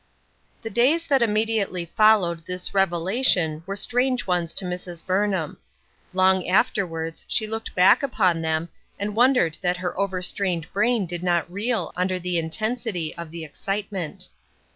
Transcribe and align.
THE 0.63 0.71
days 0.71 1.05
that 1.05 1.21
immediately 1.21 1.85
followed 1.85 2.43
this 2.47 2.73
rev 2.73 2.89
lation 2.89 3.61
were 3.67 3.75
strange 3.75 4.25
ones 4.25 4.51
to 4.55 4.65
Mrs. 4.65 5.05
Burnham. 5.05 5.57
Long 6.11 6.47
afterwards 6.47 7.23
she 7.27 7.45
looked 7.45 7.75
back 7.75 8.01
upon 8.01 8.41
them, 8.41 8.69
and 8.97 9.15
wondered 9.15 9.59
that 9.61 9.77
her 9.77 9.95
over 9.99 10.23
strained 10.23 10.65
brain 10.73 11.05
did 11.05 11.21
not 11.21 11.51
reel 11.51 11.93
under 11.95 12.17
the 12.19 12.39
intensity 12.39 13.15
of 13.15 13.29
the 13.29 13.45
excitement. 13.45 14.29